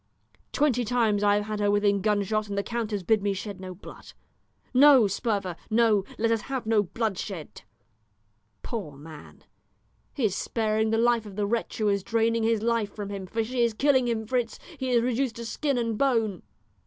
Twenty 0.51 0.83
times 0.83 1.21
I 1.21 1.35
have 1.35 1.43
had 1.45 1.59
her 1.59 1.69
within 1.69 2.01
gunshot, 2.01 2.47
and 2.49 2.57
the 2.57 2.63
count 2.63 2.89
has 2.89 3.03
bid 3.03 3.21
me 3.21 3.33
shed 3.33 3.59
no 3.61 3.75
blood. 3.75 4.13
'No, 4.73 5.05
Sperver, 5.05 5.55
no; 5.69 6.05
let 6.17 6.31
us 6.31 6.41
have 6.49 6.65
no 6.65 6.81
bloodshed.' 6.81 7.61
Poor 8.63 8.93
man, 8.97 9.43
he 10.15 10.25
is 10.25 10.35
sparing 10.35 10.89
the 10.89 10.97
life 10.97 11.27
of 11.27 11.35
the 11.35 11.45
wretch 11.45 11.77
who 11.77 11.87
is 11.87 12.01
draining 12.01 12.41
his 12.41 12.63
life 12.63 12.91
from 12.95 13.09
him, 13.11 13.27
for 13.27 13.43
she 13.43 13.61
is 13.61 13.75
killing 13.75 14.07
him, 14.07 14.25
Fritz; 14.25 14.57
he 14.79 14.89
is 14.89 15.03
reduced 15.03 15.35
to 15.35 15.45
skin 15.45 15.77
and 15.77 15.99
bone." 15.99 16.41